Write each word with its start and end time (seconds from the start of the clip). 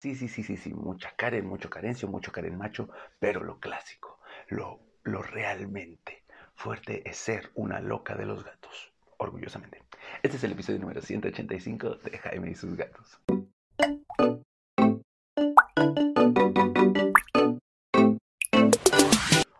Sí, 0.00 0.14
sí, 0.14 0.28
sí, 0.28 0.44
sí, 0.44 0.56
sí, 0.56 0.72
mucha 0.72 1.10
Karen, 1.16 1.44
mucho 1.44 1.68
carencio, 1.68 2.06
mucho 2.06 2.30
Karen 2.30 2.56
macho, 2.56 2.88
pero 3.18 3.42
lo 3.42 3.58
clásico, 3.58 4.20
lo, 4.46 4.78
lo 5.02 5.22
realmente 5.22 6.22
fuerte 6.54 7.02
es 7.04 7.16
ser 7.16 7.50
una 7.56 7.80
loca 7.80 8.14
de 8.14 8.24
los 8.24 8.44
gatos, 8.44 8.92
orgullosamente. 9.16 9.82
Este 10.22 10.36
es 10.36 10.44
el 10.44 10.52
episodio 10.52 10.78
número 10.78 11.02
185 11.02 11.96
de 11.96 12.16
Jaime 12.16 12.50
y 12.52 12.54
sus 12.54 12.76
gatos. 12.76 13.20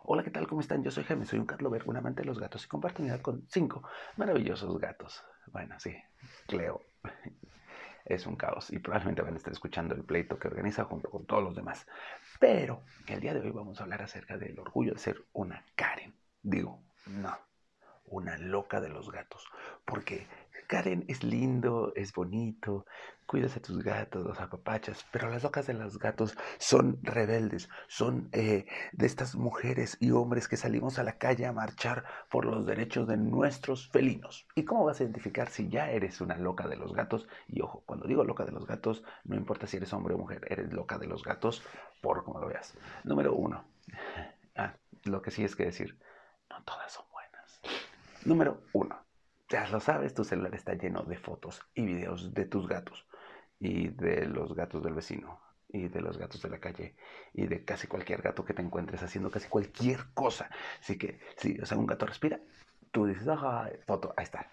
Hola, 0.04 0.22
¿qué 0.22 0.30
tal? 0.30 0.46
¿Cómo 0.46 0.60
están? 0.60 0.84
Yo 0.84 0.92
soy 0.92 1.02
Jaime, 1.02 1.26
soy 1.26 1.40
un 1.40 1.46
cat 1.46 1.60
lover, 1.62 1.82
un 1.86 1.96
amante 1.96 2.22
de 2.22 2.26
los 2.26 2.38
gatos 2.38 2.64
y 2.64 2.68
comparto 2.68 3.02
unidad 3.02 3.22
con 3.22 3.44
cinco 3.48 3.82
maravillosos 4.16 4.78
gatos. 4.78 5.20
Bueno, 5.48 5.74
sí, 5.80 5.96
Cleo 6.46 6.80
es 8.08 8.26
un 8.26 8.36
caos 8.36 8.70
y 8.70 8.78
probablemente 8.78 9.22
van 9.22 9.34
a 9.34 9.36
estar 9.36 9.52
escuchando 9.52 9.94
el 9.94 10.02
pleito 10.02 10.38
que 10.38 10.48
organiza 10.48 10.84
junto 10.84 11.10
con 11.10 11.26
todos 11.26 11.44
los 11.44 11.54
demás. 11.54 11.86
Pero 12.40 12.82
el 13.06 13.20
día 13.20 13.34
de 13.34 13.40
hoy 13.40 13.50
vamos 13.50 13.80
a 13.80 13.84
hablar 13.84 14.02
acerca 14.02 14.36
del 14.38 14.58
orgullo 14.58 14.94
de 14.94 14.98
ser 14.98 15.24
una 15.32 15.64
Karen. 15.74 16.14
Digo, 16.42 16.82
no, 17.06 17.36
una 18.06 18.38
loca 18.38 18.80
de 18.80 18.88
los 18.88 19.10
gatos. 19.10 19.46
Porque 19.84 20.26
Karen 20.68 21.06
es 21.08 21.24
lindo, 21.24 21.94
es 21.96 22.12
bonito, 22.12 22.84
cuidas 23.24 23.56
a 23.56 23.60
tus 23.60 23.82
gatos, 23.82 24.22
los 24.22 24.38
apapachas, 24.38 25.06
pero 25.10 25.30
las 25.30 25.42
locas 25.42 25.66
de 25.66 25.72
los 25.72 25.98
gatos 25.98 26.36
son 26.58 26.98
rebeldes, 27.02 27.70
son 27.88 28.28
eh, 28.32 28.66
de 28.92 29.06
estas 29.06 29.34
mujeres 29.34 29.96
y 29.98 30.10
hombres 30.10 30.46
que 30.46 30.58
salimos 30.58 30.98
a 30.98 31.04
la 31.04 31.16
calle 31.16 31.46
a 31.46 31.54
marchar 31.54 32.04
por 32.30 32.44
los 32.44 32.66
derechos 32.66 33.08
de 33.08 33.16
nuestros 33.16 33.88
felinos. 33.88 34.46
¿Y 34.54 34.66
cómo 34.66 34.84
vas 34.84 35.00
a 35.00 35.04
identificar 35.04 35.48
si 35.48 35.70
ya 35.70 35.90
eres 35.90 36.20
una 36.20 36.36
loca 36.36 36.68
de 36.68 36.76
los 36.76 36.92
gatos? 36.92 37.28
Y 37.48 37.62
ojo, 37.62 37.82
cuando 37.86 38.06
digo 38.06 38.22
loca 38.22 38.44
de 38.44 38.52
los 38.52 38.66
gatos, 38.66 39.02
no 39.24 39.36
importa 39.36 39.66
si 39.66 39.78
eres 39.78 39.94
hombre 39.94 40.14
o 40.14 40.18
mujer, 40.18 40.46
eres 40.50 40.70
loca 40.70 40.98
de 40.98 41.06
los 41.06 41.24
gatos 41.24 41.62
por 42.02 42.24
como 42.24 42.40
lo 42.40 42.46
veas. 42.46 42.76
Número 43.04 43.34
uno. 43.34 43.64
Ah, 44.60 44.74
lo 45.04 45.22
que 45.22 45.30
sí 45.30 45.44
es 45.44 45.54
que 45.54 45.66
decir, 45.66 45.96
no 46.50 46.60
todas 46.64 46.90
son 46.90 47.04
buenas. 47.12 47.60
Número 48.24 48.60
uno 48.72 49.07
ya 49.48 49.68
lo 49.68 49.80
sabes, 49.80 50.14
tu 50.14 50.24
celular 50.24 50.54
está 50.54 50.74
lleno 50.74 51.02
de 51.04 51.16
fotos 51.16 51.62
y 51.74 51.84
videos 51.86 52.34
de 52.34 52.44
tus 52.46 52.68
gatos 52.68 53.06
y 53.58 53.88
de 53.88 54.26
los 54.26 54.54
gatos 54.54 54.82
del 54.82 54.94
vecino 54.94 55.40
y 55.68 55.88
de 55.88 56.00
los 56.00 56.18
gatos 56.18 56.40
de 56.42 56.50
la 56.50 56.60
calle 56.60 56.96
y 57.32 57.46
de 57.46 57.64
casi 57.64 57.86
cualquier 57.86 58.22
gato 58.22 58.44
que 58.44 58.54
te 58.54 58.62
encuentres 58.62 59.02
haciendo 59.02 59.30
casi 59.30 59.48
cualquier 59.48 60.12
cosa. 60.14 60.50
Así 60.80 60.98
que 60.98 61.20
si 61.36 61.58
o 61.60 61.66
sea, 61.66 61.78
un 61.78 61.86
gato 61.86 62.06
respira, 62.06 62.40
tú 62.90 63.06
dices, 63.06 63.26
ah, 63.28 63.70
foto, 63.86 64.14
ahí 64.16 64.24
está, 64.24 64.50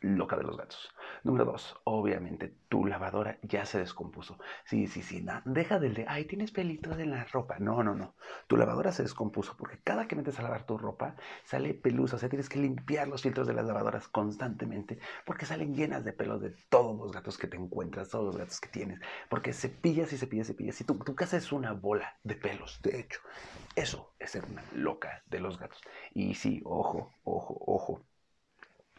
loca 0.00 0.36
de 0.36 0.44
los 0.44 0.56
gatos. 0.56 0.90
Número 1.24 1.44
dos, 1.44 1.76
obviamente 1.84 2.54
tu 2.68 2.84
lavadora 2.84 3.38
ya 3.42 3.64
se 3.66 3.78
descompuso. 3.78 4.38
Sí, 4.64 4.86
sí, 4.86 5.02
sí, 5.02 5.24
deja 5.44 5.78
del 5.78 5.94
de, 5.94 6.04
ay, 6.08 6.24
tienes 6.26 6.52
pelitos 6.52 6.98
en 6.98 7.10
la 7.10 7.24
ropa. 7.24 7.58
No, 7.58 7.82
no, 7.82 7.94
no. 7.94 8.14
Tu 8.46 8.56
lavadora 8.56 8.92
se 8.92 9.02
descompuso 9.02 9.56
porque 9.56 9.80
cada 9.82 10.06
que 10.06 10.16
metes 10.16 10.38
a 10.38 10.42
lavar 10.42 10.66
tu 10.66 10.78
ropa 10.78 11.16
sale 11.44 11.74
pelusa. 11.74 12.16
O 12.16 12.18
sea, 12.18 12.28
tienes 12.28 12.48
que 12.48 12.58
limpiar 12.58 13.08
los 13.08 13.22
filtros 13.22 13.46
de 13.46 13.54
las 13.54 13.66
lavadoras 13.66 14.08
constantemente 14.08 14.98
porque 15.26 15.46
salen 15.46 15.74
llenas 15.74 16.04
de 16.04 16.12
pelos 16.12 16.40
de 16.40 16.54
todos 16.68 16.96
los 16.96 17.12
gatos 17.12 17.36
que 17.38 17.48
te 17.48 17.56
encuentras, 17.56 18.10
todos 18.10 18.26
los 18.26 18.36
gatos 18.36 18.60
que 18.60 18.68
tienes. 18.68 19.00
Porque 19.28 19.52
cepillas 19.52 20.12
y 20.12 20.18
cepillas 20.18 20.46
cepillas. 20.46 20.80
Y 20.80 20.84
tu, 20.84 20.94
tu 20.98 21.14
casa 21.14 21.36
es 21.36 21.52
una 21.52 21.72
bola 21.72 22.18
de 22.22 22.36
pelos, 22.36 22.80
de 22.82 23.00
hecho. 23.00 23.20
Eso 23.74 24.14
es 24.18 24.30
ser 24.30 24.44
una 24.44 24.62
loca 24.72 25.22
de 25.26 25.40
los 25.40 25.58
gatos. 25.58 25.80
Y 26.12 26.34
sí, 26.34 26.60
ojo, 26.64 27.10
ojo, 27.24 27.56
ojo 27.66 28.04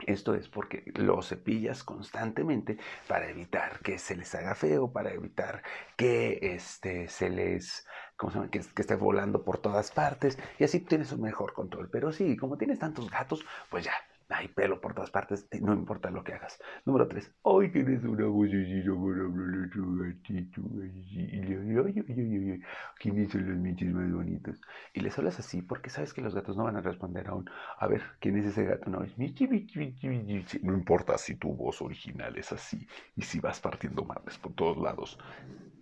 esto 0.06 0.34
es 0.34 0.48
porque 0.48 0.84
lo 0.96 1.22
cepillas 1.22 1.84
constantemente 1.84 2.78
para 3.08 3.30
evitar 3.30 3.80
que 3.80 3.98
se 3.98 4.16
les 4.16 4.34
haga 4.36 4.56
feo, 4.56 4.92
para 4.92 5.12
evitar 5.12 5.64
que 5.96 6.40
este, 6.42 7.08
se 7.08 7.30
les, 7.30 7.86
¿cómo 8.16 8.32
se 8.32 8.38
llama? 8.40 8.52
Que, 8.52 8.60
que, 8.60 8.82
esté 8.82 8.96
volando 8.96 9.44
por 9.44 9.60
todas 9.60 9.92
partes 9.92 10.38
y 10.58 10.64
así 10.64 10.80
tienes 10.80 11.12
un 11.12 11.22
mejor 11.22 11.54
control. 11.54 11.90
Pero 11.92 12.12
sí, 12.12 12.38
como 12.38 12.58
tienes 12.58 12.80
tantos 12.80 13.10
gatos, 13.10 13.46
pues 13.70 13.86
ya, 13.86 13.94
hay 14.30 14.48
pelo 14.48 14.80
por 14.80 14.94
todas 14.94 15.10
partes, 15.10 15.48
no 15.60 15.74
importa 15.74 16.12
lo 16.12 16.24
que 16.24 16.34
hagas. 16.34 16.60
Número 16.86 17.08
3. 17.08 17.34
Hoy 17.42 17.72
tienes 17.72 18.04
una 18.04 18.26
vocecita 18.28 18.92
para 18.92 19.22
hablarle 19.26 19.68
tu 19.70 19.98
gatito. 19.98 20.62
Le 20.74 21.80
ay, 21.80 22.06
ay, 22.08 22.52
ay, 22.52 22.62
¿quiénes 23.00 23.32
son 23.32 23.50
los 23.50 23.58
michis 23.58 23.92
más 23.92 24.12
bonitos? 24.12 24.62
Y 24.94 25.00
les 25.00 25.18
hablas 25.18 25.40
así 25.40 25.64
porque 25.64 25.90
sabes 25.90 26.14
que 26.14 26.22
los 26.22 26.36
gatos 26.36 26.56
no 26.56 26.66
van 26.66 26.78
a 26.78 26.82
responder 26.82 27.28
aún. 27.28 27.50
A 27.80 27.88
ver, 27.88 28.04
¿quién 28.20 28.38
es 28.38 28.46
ese 28.46 28.66
gato? 28.66 28.90
No, 28.90 29.04
es 29.04 29.18
michi, 29.18 29.48
michi, 29.48 29.80
michi, 29.80 30.08
michi. 30.08 30.60
No 30.62 30.74
importa 30.74 31.18
si 31.18 31.36
tu 31.36 31.54
voz 31.56 31.82
original 31.82 32.38
es 32.38 32.52
así 32.52 32.88
y 33.16 33.24
si 33.24 33.40
vas 33.40 33.60
partiendo 33.60 34.04
madres 34.04 34.38
por 34.38 34.54
todos 34.54 34.78
lados. 34.78 35.18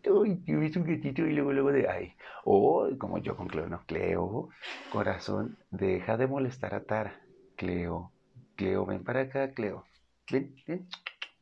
Ay, 0.06 0.38
tienes 0.46 0.76
un 0.78 0.86
gatito 0.86 1.22
y 1.22 1.34
luego, 1.34 1.52
luego 1.52 1.72
de 1.74 1.90
ay. 1.90 2.14
O 2.46 2.88
como 2.98 3.18
yo 3.18 3.36
con 3.36 3.48
Cleo, 3.48 3.68
no, 3.68 3.84
Cleo, 3.86 4.50
corazón, 4.90 5.58
deja 5.70 6.16
de 6.16 6.28
molestar 6.28 6.74
a 6.76 6.84
Tara. 6.84 7.14
Cleo, 7.58 8.14
Cleo, 8.58 8.88
ven 8.88 9.04
para 9.04 9.22
acá, 9.22 9.52
Cleo. 9.52 9.86
Ven, 10.32 10.56
ven. 10.66 10.90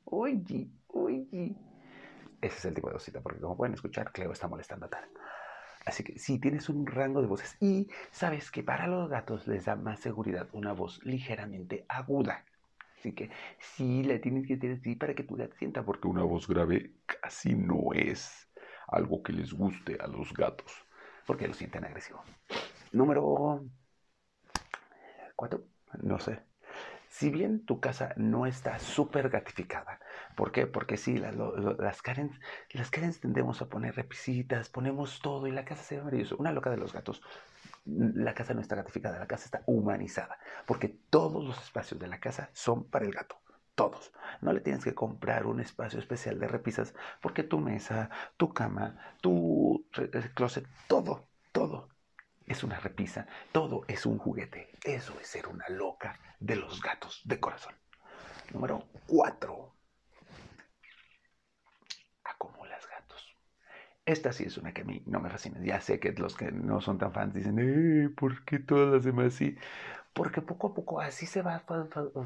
Oye, 0.03 0.69
oye. 0.87 1.55
Ese 2.41 2.57
es 2.57 2.65
el 2.65 2.75
tipo 2.75 2.89
de 2.89 2.93
cosita, 2.93 3.21
porque 3.21 3.39
como 3.39 3.55
pueden 3.55 3.73
escuchar, 3.73 4.11
Cleo 4.11 4.33
está 4.33 4.49
molestando 4.49 4.85
a 4.85 4.89
Tara. 4.89 5.07
Así 5.85 6.03
que 6.03 6.19
sí, 6.19 6.39
tienes 6.39 6.67
un 6.67 6.85
rango 6.85 7.21
de 7.21 7.27
voces. 7.27 7.55
Y 7.61 7.87
sabes 8.11 8.51
que 8.51 8.63
para 8.63 8.87
los 8.87 9.09
gatos 9.09 9.47
les 9.47 9.65
da 9.65 9.77
más 9.77 10.01
seguridad 10.01 10.49
una 10.51 10.73
voz 10.73 11.03
ligeramente 11.05 11.85
aguda. 11.87 12.43
Así 12.99 13.13
que 13.13 13.31
sí, 13.59 14.03
la 14.03 14.19
tienes 14.19 14.45
que 14.45 14.57
tener 14.57 14.77
así 14.77 14.95
para 14.95 15.15
que 15.15 15.23
tu 15.23 15.35
gato 15.35 15.55
sienta, 15.55 15.83
porque 15.83 16.09
una 16.09 16.23
voz 16.23 16.47
grave 16.47 16.95
casi 17.05 17.55
no 17.55 17.93
es 17.93 18.51
algo 18.87 19.23
que 19.23 19.31
les 19.31 19.53
guste 19.53 19.97
a 20.01 20.07
los 20.07 20.33
gatos, 20.33 20.85
porque 21.25 21.47
lo 21.47 21.53
sienten 21.53 21.85
agresivo. 21.85 22.21
Número 22.91 23.63
cuatro, 25.35 25.63
no 26.01 26.19
sé 26.19 26.54
si 27.17 27.29
bien 27.29 27.65
tu 27.65 27.79
casa 27.79 28.13
no 28.17 28.45
está 28.45 28.77
súper 28.77 29.29
gatificada, 29.29 30.01
¿por 30.35 30.51
qué? 30.51 30.67
Porque 30.67 30.97
sí, 30.97 31.17
las 31.17 32.01
Karen, 32.01 32.37
las 32.73 32.91
tendemos 33.21 33.61
a 33.61 33.69
poner 33.69 33.95
repisitas, 33.95 34.67
ponemos 34.67 35.21
todo 35.21 35.47
y 35.47 35.53
la 35.53 35.63
casa 35.63 35.81
se 35.81 35.95
ve 35.95 36.03
maravillosa. 36.03 36.35
Una 36.37 36.51
loca 36.51 36.69
de 36.69 36.75
los 36.75 36.91
gatos, 36.91 37.21
la 37.85 38.33
casa 38.33 38.53
no 38.53 38.59
está 38.59 38.75
gatificada, 38.75 39.17
la 39.17 39.27
casa 39.27 39.45
está 39.45 39.63
humanizada, 39.65 40.37
porque 40.65 40.89
todos 41.09 41.41
los 41.41 41.57
espacios 41.63 42.01
de 42.01 42.07
la 42.07 42.19
casa 42.19 42.49
son 42.51 42.83
para 42.83 43.05
el 43.05 43.13
gato. 43.13 43.37
Todos. 43.75 44.11
No 44.41 44.51
le 44.51 44.59
tienes 44.59 44.83
que 44.83 44.93
comprar 44.93 45.45
un 45.45 45.61
espacio 45.61 45.99
especial 45.99 46.37
de 46.37 46.49
repisas 46.49 46.93
porque 47.21 47.43
tu 47.43 47.59
mesa, 47.59 48.09
tu 48.35 48.53
cama, 48.53 48.97
tu 49.21 49.85
closet, 50.33 50.67
todo, 50.87 51.29
todo 51.53 51.94
es 52.47 52.63
una 52.63 52.79
repisa, 52.79 53.27
todo 53.51 53.83
es 53.87 54.05
un 54.05 54.17
juguete. 54.17 54.69
Eso 54.83 55.13
es 55.19 55.27
ser 55.27 55.47
una 55.47 55.67
loca 55.69 56.19
de 56.39 56.55
los 56.55 56.81
gatos 56.81 57.21
de 57.25 57.39
corazón. 57.39 57.73
Número 58.53 58.83
4. 59.07 59.73
Acumulas 62.23 62.87
gatos. 62.89 63.35
Esta 64.05 64.31
sí 64.31 64.43
es 64.43 64.57
una 64.57 64.73
que 64.73 64.81
a 64.81 64.85
mí 64.85 65.01
no 65.07 65.19
me 65.19 65.29
fascina. 65.29 65.59
Ya 65.63 65.81
sé 65.81 65.99
que 65.99 66.11
los 66.13 66.35
que 66.35 66.51
no 66.51 66.81
son 66.81 66.97
tan 66.99 67.11
fans 67.11 67.33
dicen, 67.33 67.57
eh, 67.59 68.09
¿por 68.09 68.45
qué 68.45 68.59
todas 68.59 68.93
las 68.93 69.03
demás 69.03 69.33
sí? 69.33 69.57
Porque 70.13 70.41
poco 70.41 70.67
a 70.67 70.73
poco 70.73 71.01
así 71.01 71.25
se 71.25 71.41
va 71.41 71.63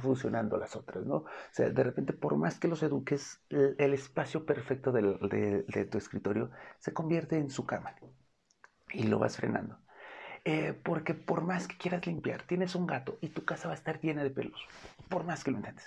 funcionando 0.02 0.58
las 0.58 0.76
otras, 0.76 1.06
¿no? 1.06 1.16
O 1.16 1.26
sea, 1.52 1.70
de 1.70 1.84
repente, 1.84 2.14
por 2.14 2.36
más 2.38 2.60
que 2.60 2.68
los 2.68 2.84
eduques, 2.84 3.42
el 3.50 3.94
espacio 3.94 4.46
perfecto 4.46 4.92
de 4.92 5.88
tu 5.90 5.98
escritorio 5.98 6.52
se 6.80 6.94
convierte 6.94 7.38
en 7.38 7.50
su 7.50 7.66
cama 7.66 7.96
y 8.94 9.04
lo 9.04 9.18
vas 9.20 9.38
frenando. 9.38 9.80
Eh, 10.52 10.74
porque 10.84 11.14
por 11.14 11.42
más 11.44 11.68
que 11.68 11.78
quieras 11.78 12.08
limpiar, 12.08 12.42
tienes 12.42 12.74
un 12.74 12.88
gato 12.88 13.20
y 13.22 13.28
tu 13.30 13.46
casa 13.46 13.68
va 13.68 13.76
a 13.76 13.78
estar 13.78 14.02
llena 14.02 14.24
de 14.24 14.32
pelos, 14.32 14.60
por 15.08 15.24
más 15.24 15.44
que 15.44 15.52
lo 15.52 15.58
intentes. 15.58 15.86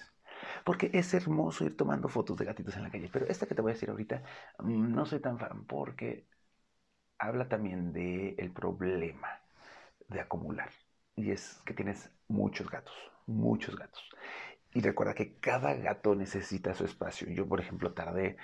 Porque 0.64 0.88
es 0.92 1.12
hermoso 1.14 1.64
ir 1.64 1.76
tomando 1.76 2.08
fotos 2.08 2.36
de 2.36 2.44
gatitos 2.44 2.76
en 2.76 2.84
la 2.84 2.90
calle. 2.90 3.10
Pero 3.12 3.26
esta 3.26 3.46
que 3.46 3.56
te 3.56 3.62
voy 3.62 3.72
a 3.72 3.74
decir 3.74 3.90
ahorita, 3.90 4.22
mm, 4.60 4.94
no 4.94 5.04
soy 5.04 5.18
tan 5.20 5.36
fan 5.38 5.64
porque 5.64 6.26
habla 7.18 7.48
también 7.48 7.92
del 7.92 8.34
el 8.38 8.52
problema 8.52 9.30
de 10.08 10.20
acumular. 10.20 10.70
Y 11.16 11.32
es 11.32 11.60
que 11.66 11.74
tienes 11.74 12.10
muchos 12.28 12.70
gatos, 12.70 12.94
muchos 13.26 13.76
gatos. 13.76 14.02
Y 14.74 14.80
recuerda 14.80 15.14
que 15.14 15.38
cada 15.40 15.74
gato 15.74 16.14
necesita 16.14 16.74
su 16.74 16.84
espacio. 16.84 17.28
Yo, 17.30 17.48
por 17.48 17.60
ejemplo, 17.60 17.92
tardé, 17.94 18.36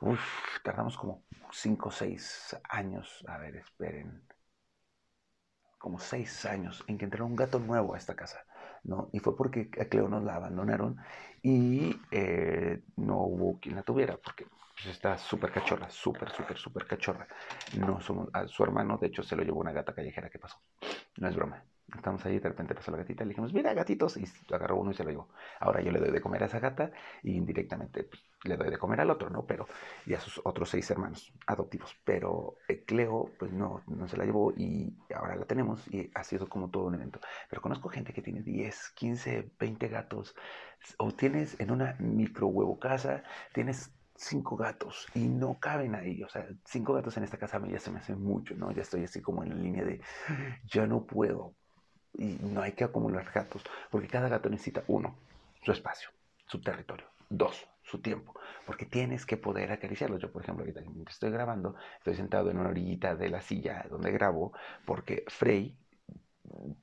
uf, 0.00 0.20
tardamos 0.64 0.96
como 0.98 1.24
5 1.52 1.90
o 1.90 1.92
6 1.92 2.56
años. 2.68 3.24
A 3.28 3.38
ver, 3.38 3.56
esperen 3.56 4.22
como 5.80 5.98
seis 5.98 6.44
años 6.44 6.84
en 6.86 6.98
que 6.98 7.06
entró 7.06 7.24
un 7.24 7.34
gato 7.34 7.58
nuevo 7.58 7.94
a 7.94 7.98
esta 7.98 8.14
casa, 8.14 8.44
¿no? 8.84 9.08
Y 9.12 9.18
fue 9.18 9.34
porque 9.34 9.70
a 9.80 9.86
Cleo 9.86 10.08
nos 10.08 10.22
la 10.22 10.36
abandonaron 10.36 10.98
y 11.42 11.98
eh, 12.10 12.82
no 12.96 13.22
hubo 13.22 13.58
quien 13.58 13.76
la 13.76 13.82
tuviera, 13.82 14.18
porque 14.18 14.44
pues, 14.74 14.94
está 14.94 15.16
súper 15.16 15.50
cachorra, 15.50 15.88
súper, 15.88 16.28
súper, 16.30 16.58
súper 16.58 16.86
cachorra. 16.86 17.26
No 17.78 17.98
somos, 18.02 18.28
a 18.34 18.46
su 18.46 18.62
hermano, 18.62 18.98
de 18.98 19.06
hecho, 19.06 19.22
se 19.22 19.34
lo 19.34 19.42
llevó 19.42 19.60
una 19.60 19.72
gata 19.72 19.94
callejera, 19.94 20.28
¿qué 20.28 20.38
pasó? 20.38 20.58
No 21.16 21.28
es 21.28 21.34
broma. 21.34 21.64
Estamos 21.96 22.24
ahí, 22.26 22.38
de 22.38 22.50
repente 22.50 22.74
pasó 22.74 22.90
la 22.90 22.98
gatita, 22.98 23.24
le 23.24 23.30
dijimos, 23.30 23.54
mira, 23.54 23.72
gatitos, 23.72 24.18
y 24.18 24.24
agarró 24.52 24.76
uno 24.76 24.90
y 24.90 24.94
se 24.94 25.02
lo 25.02 25.10
llevó. 25.10 25.28
Ahora 25.60 25.80
yo 25.80 25.90
le 25.92 25.98
doy 25.98 26.10
de 26.10 26.20
comer 26.20 26.42
a 26.42 26.46
esa 26.46 26.60
gata 26.60 26.92
y 27.22 27.32
indirectamente 27.32 28.04
pues, 28.04 28.22
le 28.44 28.56
doy 28.56 28.70
de 28.70 28.78
comer 28.78 29.00
al 29.00 29.10
otro, 29.10 29.28
¿no? 29.28 29.44
Pero, 29.44 29.66
y 30.06 30.14
a 30.14 30.20
sus 30.20 30.40
otros 30.44 30.70
seis 30.70 30.90
hermanos 30.90 31.32
adoptivos. 31.46 31.96
Pero 32.04 32.56
Cleo, 32.86 33.30
pues 33.38 33.52
no, 33.52 33.82
no 33.86 34.08
se 34.08 34.16
la 34.16 34.24
llevó 34.24 34.52
y 34.56 34.96
ahora 35.14 35.36
la 35.36 35.44
tenemos 35.44 35.86
y 35.88 36.10
ha 36.14 36.24
sido 36.24 36.48
como 36.48 36.70
todo 36.70 36.84
un 36.84 36.94
evento. 36.94 37.20
Pero 37.48 37.62
conozco 37.62 37.88
gente 37.88 38.12
que 38.12 38.22
tiene 38.22 38.42
10, 38.42 38.92
15, 38.94 39.50
20 39.58 39.88
gatos, 39.88 40.34
o 40.98 41.12
tienes 41.12 41.58
en 41.60 41.70
una 41.70 41.96
micro 41.98 42.46
huevo 42.46 42.78
casa, 42.78 43.22
tienes 43.52 43.92
cinco 44.20 44.56
gatos 44.56 45.06
y 45.14 45.20
no 45.20 45.58
caben 45.58 45.94
ahí. 45.94 46.22
O 46.22 46.28
sea, 46.28 46.46
cinco 46.64 46.94
gatos 46.94 47.16
en 47.16 47.24
esta 47.24 47.38
casa 47.38 47.56
a 47.56 47.60
mí 47.60 47.70
ya 47.70 47.78
se 47.78 47.90
me 47.90 47.98
hace 47.98 48.14
mucho, 48.14 48.54
¿no? 48.54 48.70
Ya 48.70 48.82
estoy 48.82 49.04
así 49.04 49.20
como 49.20 49.42
en 49.42 49.50
la 49.50 49.56
línea 49.56 49.84
de, 49.84 50.00
ya 50.64 50.86
no 50.86 51.04
puedo. 51.04 51.54
Y 52.14 52.38
no 52.40 52.60
hay 52.60 52.72
que 52.72 52.84
acumular 52.84 53.30
gatos, 53.32 53.62
porque 53.90 54.08
cada 54.08 54.28
gato 54.28 54.50
necesita, 54.50 54.82
uno, 54.88 55.14
su 55.62 55.70
espacio, 55.70 56.10
su 56.46 56.60
territorio. 56.60 57.06
Dos, 57.28 57.68
su 57.90 58.00
tiempo, 58.00 58.34
porque 58.66 58.86
tienes 58.86 59.26
que 59.26 59.36
poder 59.36 59.72
acariciarlos. 59.72 60.20
Yo, 60.20 60.30
por 60.32 60.42
ejemplo, 60.42 60.64
ahorita 60.64 60.82
estoy 61.08 61.30
grabando, 61.30 61.74
estoy 61.98 62.14
sentado 62.14 62.50
en 62.50 62.58
una 62.58 62.70
orillita 62.70 63.16
de 63.16 63.28
la 63.28 63.40
silla 63.40 63.84
donde 63.90 64.12
grabo, 64.12 64.52
porque 64.84 65.24
Frey, 65.28 65.76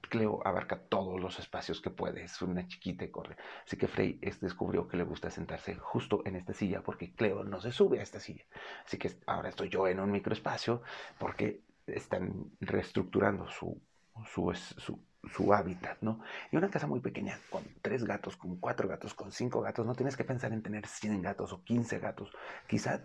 Cleo 0.09 0.41
abarca 0.45 0.79
todos 0.79 1.19
los 1.19 1.39
espacios 1.39 1.81
que 1.81 1.89
puede, 1.89 2.23
es 2.23 2.41
una 2.41 2.67
chiquita 2.67 3.05
y 3.05 3.11
corre. 3.11 3.35
Así 3.65 3.77
que 3.77 3.87
Frey 3.87 4.19
descubrió 4.41 4.87
que 4.87 4.97
le 4.97 5.03
gusta 5.03 5.29
sentarse 5.29 5.75
justo 5.75 6.21
en 6.25 6.35
esta 6.35 6.53
silla 6.53 6.81
porque 6.81 7.13
Cleo 7.13 7.43
no 7.43 7.59
se 7.59 7.71
sube 7.71 7.99
a 7.99 8.03
esta 8.03 8.19
silla. 8.19 8.45
Así 8.85 8.97
que 8.97 9.11
ahora 9.25 9.49
estoy 9.49 9.69
yo 9.69 9.87
en 9.87 9.99
un 9.99 10.11
microespacio 10.11 10.81
porque 11.17 11.61
están 11.85 12.51
reestructurando 12.61 13.47
su, 13.49 13.81
su, 14.25 14.53
su 14.53 14.99
su 15.29 15.53
hábitat, 15.53 15.97
¿no? 16.01 16.21
Y 16.51 16.57
una 16.57 16.69
casa 16.69 16.87
muy 16.87 16.99
pequeña, 16.99 17.39
con 17.49 17.63
tres 17.81 18.03
gatos, 18.03 18.37
con 18.37 18.57
cuatro 18.57 18.87
gatos, 18.87 19.13
con 19.13 19.31
cinco 19.31 19.61
gatos, 19.61 19.85
no 19.85 19.95
tienes 19.95 20.17
que 20.17 20.23
pensar 20.23 20.51
en 20.53 20.61
tener 20.63 20.87
100 20.87 21.21
gatos 21.21 21.53
o 21.53 21.63
15 21.63 21.99
gatos. 21.99 22.31
Quizá 22.67 23.01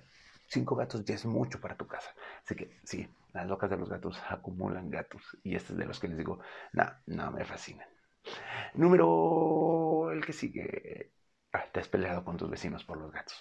cinco 0.46 0.76
gatos 0.76 1.04
ya 1.04 1.14
es 1.14 1.24
mucho 1.26 1.60
para 1.60 1.76
tu 1.76 1.86
casa. 1.86 2.10
Así 2.44 2.54
que 2.54 2.80
sí, 2.84 3.08
las 3.32 3.46
locas 3.46 3.70
de 3.70 3.76
los 3.76 3.88
gatos 3.88 4.20
acumulan 4.28 4.90
gatos. 4.90 5.22
Y 5.42 5.54
este 5.56 5.72
es 5.72 5.78
de 5.78 5.86
los 5.86 5.98
que 6.00 6.08
les 6.08 6.19
digo, 6.19 6.40
no, 6.72 6.84
no 7.06 7.30
me 7.32 7.44
fascinan. 7.44 7.88
Número 8.74 10.10
el 10.12 10.24
que 10.24 10.32
sigue. 10.32 11.12
Ah, 11.52 11.64
te 11.72 11.80
has 11.80 11.88
peleado 11.88 12.24
con 12.24 12.36
tus 12.36 12.50
vecinos 12.50 12.84
por 12.84 12.98
los 12.98 13.12
gatos. 13.12 13.36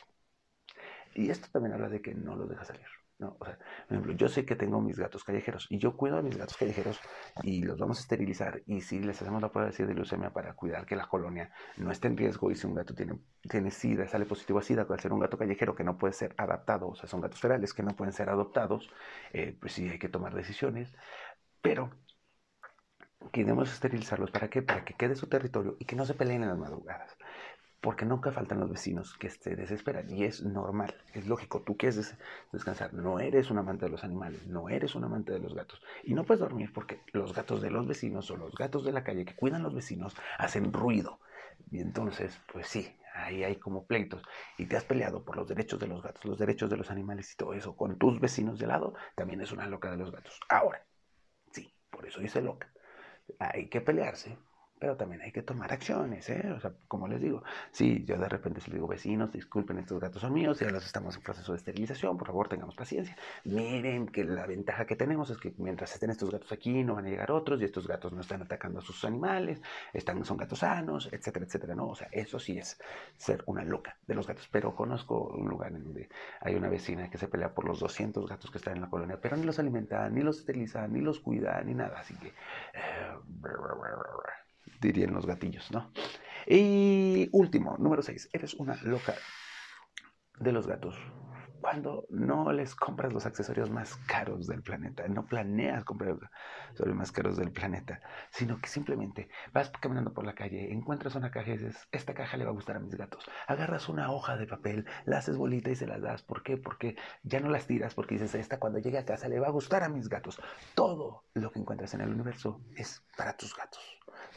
Y 1.16 1.30
esto 1.30 1.48
también 1.52 1.74
habla 1.74 1.88
de 1.90 2.02
que 2.02 2.14
no 2.14 2.36
los 2.36 2.50
dejas 2.50 2.68
salir. 2.68 2.86
¿No? 3.22 3.38
O 3.40 3.46
sea, 3.46 3.58
por 3.58 3.98
ejemplo, 3.98 4.14
yo 4.14 4.28
sé 4.28 4.46
que 4.46 4.56
tengo 4.56 4.82
mis 4.82 4.98
gatos 4.98 5.24
callejeros 5.24 5.68
y 5.70 5.78
yo 5.78 5.96
cuido 5.96 6.18
a 6.18 6.22
mis 6.22 6.36
gatos 6.36 6.58
callejeros 6.58 7.00
y 7.44 7.62
los 7.64 7.78
vamos 7.78 8.00
a 8.00 8.02
esterilizar 8.02 8.62
y 8.66 8.82
si 8.82 9.00
les 9.00 9.22
hacemos 9.22 9.42
la 9.42 9.52
prueba 9.52 9.70
de 9.70 9.94
leucemia 9.94 10.32
para 10.32 10.54
cuidar 10.54 10.86
que 10.86 10.96
la 10.96 11.08
colonia 11.08 11.52
no 11.78 11.92
esté 11.92 12.08
en 12.08 12.18
riesgo 12.18 12.52
y 12.52 12.56
si 12.56 12.68
un 12.68 12.76
gato 12.76 12.94
tiene, 12.94 13.20
tiene 13.50 13.72
sida, 13.72 14.08
sale 14.08 14.26
positivo 14.26 14.60
a 14.60 14.64
sida, 14.64 14.86
al 14.90 15.00
ser 15.00 15.14
un 15.14 15.20
gato 15.20 15.38
callejero 15.38 15.76
que 15.76 15.84
no 15.84 15.98
puede 15.98 16.14
ser 16.14 16.34
adaptado, 16.38 16.90
o 16.90 16.96
sea, 16.96 17.08
son 17.08 17.22
gatos 17.22 17.40
ferales 17.40 17.74
que 17.74 17.84
no 17.84 17.96
pueden 17.96 18.14
ser 18.14 18.30
adoptados, 18.30 18.90
eh, 19.34 19.56
pues 19.60 19.74
sí 19.74 19.88
hay 19.88 20.00
que 20.00 20.10
tomar 20.10 20.34
decisiones, 20.34 20.94
pero 21.62 21.92
queremos 23.32 23.72
esterilizarlos 23.72 24.32
para 24.32 24.50
qué? 24.50 24.62
Para 24.64 24.84
que 24.84 24.96
quede 24.96 25.16
su 25.16 25.28
territorio 25.28 25.78
y 25.80 25.86
que 25.86 25.96
no 25.96 26.06
se 26.06 26.16
peleen 26.16 26.44
en 26.44 26.50
las 26.50 26.58
madrugadas 26.58 27.16
porque 27.82 28.06
nunca 28.06 28.32
faltan 28.32 28.60
los 28.60 28.70
vecinos 28.70 29.18
que 29.18 29.30
se 29.30 29.56
desesperan 29.56 30.10
y 30.10 30.24
es 30.24 30.44
normal, 30.44 30.96
es 31.14 31.28
lógico, 31.28 31.62
tú 31.62 31.76
quieres 31.76 32.16
descansar, 32.52 32.94
no 32.94 33.20
eres 33.20 33.50
un 33.50 33.58
amante 33.58 33.86
de 33.86 33.92
los 33.92 34.04
animales, 34.04 34.46
no 34.46 34.70
eres 34.70 34.94
un 34.94 35.04
amante 35.04 35.34
de 35.34 35.40
los 35.40 35.56
gatos 35.56 35.82
y 36.04 36.14
no 36.14 36.24
puedes 36.24 36.42
dormir 36.42 36.72
porque 36.72 37.02
los 37.12 37.34
gatos 37.34 37.62
de 37.62 37.72
los 37.72 37.88
vecinos 37.88 38.30
o 38.30 38.38
los 38.38 38.54
gatos 38.54 38.86
de 38.86 38.92
la 38.92 39.04
calle 39.04 39.26
que 39.26 39.36
cuidan 39.36 39.64
los 39.64 39.74
vecinos 39.74 40.16
hacen 40.38 40.72
ruido 40.72 41.20
y 41.72 41.80
entonces 41.80 42.40
pues 42.54 42.68
sí, 42.68 42.96
ahí 43.16 43.44
hay 43.44 43.56
como 43.56 43.88
pleitos 43.88 44.22
y 44.60 44.68
te 44.68 44.78
has 44.78 44.86
peleado 44.86 45.26
por 45.26 45.36
los 45.36 45.48
derechos 45.48 45.80
de 45.80 45.88
los 45.88 46.04
gatos, 46.04 46.24
los 46.24 46.38
derechos 46.38 46.70
de 46.70 46.78
los 46.78 46.92
animales 46.92 47.34
y 47.34 47.36
todo 47.36 47.56
eso 47.56 47.76
con 47.76 47.98
tus 47.98 48.20
vecinos 48.20 48.60
de 48.60 48.68
lado, 48.68 48.94
también 49.16 49.42
es 49.42 49.52
una 49.52 49.66
loca 49.66 49.90
de 49.90 49.98
los 49.98 50.12
gatos. 50.12 50.40
Ahora, 50.50 50.86
sí, 51.52 51.74
por 51.90 52.06
eso 52.06 52.20
dice 52.20 52.42
loca, 52.42 52.72
hay 53.40 53.70
que 53.70 53.82
pelearse 53.82 54.38
pero 54.82 54.98
también 54.98 55.22
hay 55.22 55.32
que 55.32 55.44
tomar 55.44 55.72
acciones, 55.72 56.28
¿eh? 56.32 56.52
O 56.58 56.60
sea, 56.60 56.74
como 56.88 57.08
les 57.08 57.22
digo, 57.22 57.44
si 57.72 58.04
yo 58.04 58.18
de 58.18 58.28
repente 58.28 58.62
les 58.62 58.72
digo, 58.74 58.88
vecinos, 58.88 59.32
disculpen, 59.32 59.78
estos 59.78 60.00
gatos 60.00 60.24
son 60.24 60.34
míos, 60.34 60.60
ya 60.60 60.72
los 60.72 60.84
estamos 60.84 61.16
en 61.16 61.22
proceso 61.22 61.52
de 61.52 61.60
esterilización, 61.60 62.18
por 62.18 62.26
favor, 62.26 62.50
tengamos 62.50 62.74
paciencia. 62.74 63.16
Miren 63.46 64.08
que 64.08 64.24
la 64.24 64.48
ventaja 64.48 64.88
que 64.88 64.96
tenemos 64.96 65.30
es 65.30 65.38
que 65.38 65.54
mientras 65.60 65.94
estén 65.94 66.10
estos 66.10 66.32
gatos 66.32 66.52
aquí, 66.52 66.84
no 66.84 66.96
van 66.96 67.06
a 67.06 67.10
llegar 67.10 67.30
otros, 67.32 67.62
y 67.62 67.66
estos 67.66 67.88
gatos 67.88 68.12
no 68.12 68.22
están 68.22 68.42
atacando 68.42 68.80
a 68.80 68.82
sus 68.82 69.06
animales, 69.06 69.62
están, 69.94 70.26
son 70.26 70.38
gatos 70.38 70.58
sanos, 70.58 71.10
etcétera, 71.12 71.46
etcétera, 71.46 71.76
¿no? 71.76 71.90
O 71.90 71.96
sea, 71.96 72.08
eso 72.12 72.40
sí 72.40 72.58
es 72.58 72.80
ser 73.18 73.44
una 73.46 73.64
loca 73.64 73.98
de 74.08 74.16
los 74.16 74.26
gatos, 74.26 74.50
pero 74.52 74.74
conozco 74.76 75.28
un 75.28 75.48
lugar 75.48 75.74
en 75.74 75.84
donde 75.84 76.10
hay 76.40 76.56
una 76.56 76.70
vecina 76.70 77.08
que 77.08 77.20
se 77.20 77.28
pelea 77.28 77.54
por 77.54 77.66
los 77.66 77.80
200 77.80 78.28
gatos 78.28 78.50
que 78.50 78.58
están 78.58 78.78
en 78.78 78.82
la 78.82 78.90
colonia, 78.90 79.20
pero 79.22 79.38
ni 79.38 79.44
los 79.44 79.60
alimenta, 79.60 80.10
ni 80.10 80.22
los 80.22 80.40
esteriliza, 80.40 80.88
ni 80.88 81.02
los 81.02 81.20
cuida, 81.20 81.62
ni 81.62 81.76
nada, 81.76 82.00
así 82.00 82.16
que... 82.16 82.30
Eh, 82.30 83.12
dirían 84.82 85.14
los 85.14 85.26
gatillos, 85.26 85.72
¿no? 85.72 85.92
Y 86.48 87.30
último, 87.32 87.78
número 87.78 88.02
6, 88.02 88.30
eres 88.34 88.56
una 88.56 88.76
loca 88.84 89.16
de 90.40 90.52
los 90.52 90.68
gatos. 90.68 90.96
Cuando 91.72 92.06
no 92.10 92.52
les 92.52 92.76
compras 92.76 93.14
los 93.14 93.26
accesorios 93.26 93.70
más 93.70 93.96
caros 94.06 94.46
del 94.46 94.62
planeta, 94.62 95.08
no 95.08 95.26
planeas 95.26 95.86
comprar 95.86 96.16
los 96.16 96.30
accesorios 96.68 96.98
más 96.98 97.14
caros 97.14 97.38
del 97.38 97.54
planeta, 97.54 98.02
sino 98.30 98.60
que 98.60 98.68
simplemente 98.68 99.30
vas 99.54 99.72
caminando 99.80 100.14
por 100.14 100.26
la 100.26 100.36
calle, 100.36 100.74
encuentras 100.74 101.16
una 101.16 101.32
caja 101.32 101.52
y 101.52 101.58
dices, 101.60 101.88
esta 101.94 102.14
caja 102.14 102.36
le 102.36 102.44
va 102.44 102.50
a 102.50 102.54
gustar 102.54 102.76
a 102.76 102.82
mis 102.82 102.96
gatos. 102.96 103.24
Agarras 103.48 103.88
una 103.88 104.12
hoja 104.12 104.36
de 104.36 104.48
papel, 104.48 104.86
la 105.06 105.20
haces 105.20 105.38
bolita 105.38 105.70
y 105.70 105.78
se 105.78 105.88
la 105.88 105.98
das. 105.98 106.24
¿Por 106.24 106.44
qué? 106.44 106.58
Porque 106.58 106.98
ya 107.24 107.40
no 107.40 107.50
las 107.50 107.68
tiras, 107.68 107.94
porque 107.96 108.16
dices, 108.16 108.36
esta 108.36 108.60
cuando 108.60 108.80
llegue 108.80 108.98
a 108.98 109.06
casa 109.06 109.30
le 109.30 109.40
va 109.40 109.48
a 109.48 109.52
gustar 109.52 109.82
a 109.84 109.88
mis 109.88 110.10
gatos. 110.10 110.42
Todo 110.76 111.24
lo 111.36 111.54
que 111.54 111.60
encuentras 111.60 111.94
en 111.94 112.02
el 112.02 112.10
universo 112.10 112.60
es 112.76 113.02
para 113.16 113.38
tus 113.38 113.56
gatos. 113.56 113.82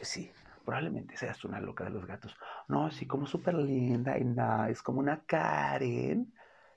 Sí, 0.02 0.31
probablemente 0.64 1.16
seas 1.16 1.44
una 1.44 1.58
loca 1.58 1.82
de 1.82 1.90
los 1.90 2.06
gatos. 2.06 2.36
No, 2.69 2.86
así 2.86 3.06
como 3.06 3.26
súper 3.26 3.54
linda 3.54 4.16
y 4.19 4.25
es 4.70 4.82
como 4.82 5.00
una 5.00 5.25
Karen, 5.25 6.32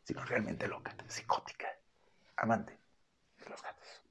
sino 0.08 0.24
realmente 0.24 0.70
loca, 0.70 0.96
psicótica, 1.06 1.68
amante 2.38 2.72
de 3.44 3.50
los 3.50 3.62
gatos. 3.62 4.02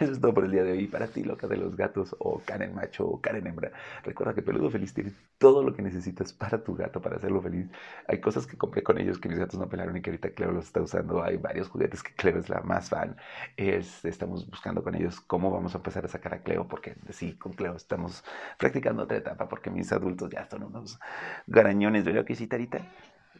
Eso 0.00 0.12
es 0.12 0.20
todo 0.22 0.32
por 0.32 0.44
el 0.46 0.52
día 0.52 0.62
de 0.64 0.72
hoy. 0.72 0.86
Para 0.86 1.08
ti, 1.08 1.22
loca 1.22 1.46
de 1.46 1.58
los 1.58 1.76
gatos, 1.76 2.16
o 2.18 2.40
Karen 2.46 2.74
macho, 2.74 3.06
o 3.06 3.20
Karen 3.20 3.46
hembra, 3.46 3.72
recuerda 4.04 4.34
que 4.34 4.40
Peludo 4.40 4.70
Feliz 4.70 4.94
tiene 4.94 5.12
todo 5.36 5.62
lo 5.62 5.74
que 5.74 5.82
necesitas 5.82 6.32
para 6.32 6.64
tu 6.64 6.74
gato, 6.74 7.02
para 7.02 7.16
hacerlo 7.16 7.42
feliz. 7.42 7.68
Hay 8.06 8.22
cosas 8.22 8.46
que 8.46 8.56
compré 8.56 8.82
con 8.82 8.98
ellos 8.98 9.18
que 9.18 9.28
mis 9.28 9.38
gatos 9.38 9.60
no 9.60 9.68
pelaron 9.68 9.94
y 9.98 10.00
que 10.02 10.08
ahorita 10.08 10.30
Cleo 10.30 10.50
los 10.52 10.64
está 10.66 10.80
usando. 10.80 11.22
Hay 11.22 11.36
varios 11.36 11.68
juguetes 11.68 12.02
que 12.02 12.14
Cleo 12.14 12.38
es 12.38 12.48
la 12.48 12.62
más 12.62 12.88
fan. 12.88 13.16
Es, 13.58 14.02
estamos 14.06 14.48
buscando 14.48 14.82
con 14.82 14.94
ellos 14.94 15.20
cómo 15.20 15.50
vamos 15.50 15.74
a 15.74 15.78
empezar 15.78 16.06
a 16.06 16.08
sacar 16.08 16.32
a 16.34 16.42
Cleo, 16.42 16.66
porque 16.68 16.96
sí, 17.10 17.36
con 17.36 17.52
Cleo 17.52 17.76
estamos 17.76 18.24
practicando 18.58 19.02
otra 19.02 19.18
etapa, 19.18 19.46
porque 19.48 19.70
mis 19.70 19.92
adultos 19.92 20.30
ya 20.30 20.48
son 20.48 20.62
unos 20.64 20.98
garañones. 21.46 22.04
¿Verdad 22.06 22.24
que 22.24 22.34
sí, 22.34 22.46
Tarita? 22.46 22.80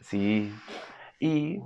Sí. 0.01 0.53
Y 1.19 1.59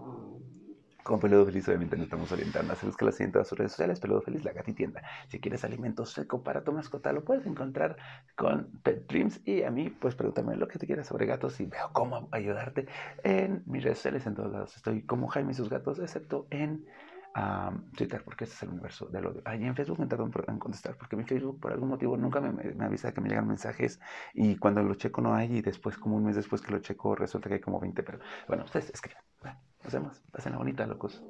con 1.04 1.20
Peludo 1.20 1.46
Feliz 1.46 1.68
obviamente 1.68 1.98
nos 1.98 2.06
estamos 2.06 2.32
orientando 2.32 2.72
a 2.72 2.76
hacer 2.76 2.90
que 2.98 3.06
las 3.06 3.20
en 3.20 3.32
todas 3.32 3.48
sus 3.48 3.58
redes 3.58 3.74
sociales, 3.74 4.00
Peludo 4.00 4.22
Feliz, 4.22 4.44
la 4.44 4.54
gatitienda. 4.54 5.04
Si 5.28 5.40
quieres 5.40 5.64
alimento 5.66 6.06
seco 6.06 6.44
para 6.44 6.64
tu 6.64 6.72
mascota, 6.72 7.12
lo 7.12 7.24
puedes 7.26 7.46
encontrar 7.46 7.98
con 8.36 8.72
Pet 8.84 9.06
Dreams 9.08 9.42
y 9.46 9.64
a 9.64 9.72
mí, 9.72 9.90
pues 9.90 10.16
pregúntame 10.16 10.56
lo 10.56 10.68
que 10.68 10.80
te 10.80 10.88
quieras 10.88 11.08
sobre 11.08 11.26
gatos 11.26 11.60
y 11.60 11.66
veo 11.66 11.92
cómo 11.92 12.30
ayudarte 12.32 12.88
en 13.24 13.64
mis 13.66 13.84
redes 13.84 13.98
sociales 13.98 14.26
en 14.26 14.36
todos 14.36 14.52
lados. 14.52 14.76
Estoy 14.78 15.04
como 15.04 15.28
Jaime 15.28 15.52
y 15.52 15.56
sus 15.56 15.70
gatos, 15.70 16.00
excepto 16.00 16.48
en 16.50 16.86
Twitter, 17.98 18.22
porque 18.24 18.44
este 18.44 18.56
es 18.56 18.64
el 18.64 18.70
universo 18.70 19.08
del 19.08 19.26
odio. 19.26 19.42
Ahí 19.46 19.64
en 19.64 19.76
Facebook 19.76 20.00
me 20.00 20.08
tardó 20.08 20.30
en 20.48 20.60
contestar, 20.60 20.96
porque 20.98 21.16
mi 21.16 21.24
Facebook 21.24 21.60
por 21.60 21.72
algún 21.72 21.90
motivo 21.90 22.16
nunca 22.18 22.40
me, 22.40 22.52
me, 22.52 22.86
avisa 22.86 23.14
que 23.14 23.22
me 23.22 23.30
llegan 23.30 23.48
mensajes 23.48 24.00
y 24.34 24.56
cuando 24.58 24.84
lo 24.84 24.94
checo 24.96 25.22
no 25.22 25.34
hay 25.34 25.58
y 25.58 25.62
después, 25.62 25.98
como 25.98 26.18
un 26.18 26.26
mes 26.26 26.36
después 26.36 26.62
que 26.62 26.72
lo 26.72 26.80
checo, 26.80 27.16
resulta 27.16 27.50
que 27.50 27.56
hay 27.56 27.62
como 27.62 27.80
20, 27.80 28.04
pero 28.04 28.20
bueno, 28.48 28.66
ustedes 28.66 28.92
escriban. 28.92 29.24
Nos 29.84 29.94
vemos. 29.94 30.22
Pasen 30.32 30.54
la 30.54 30.58
bonita, 30.60 30.86
locos. 30.88 31.22